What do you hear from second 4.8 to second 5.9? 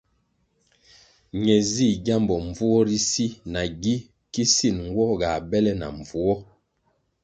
nwo ga bele na